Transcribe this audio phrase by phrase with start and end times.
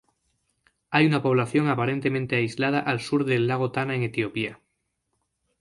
[0.89, 4.59] Hay una población aparentemente aislada al sur del lago Tana en Etiopía.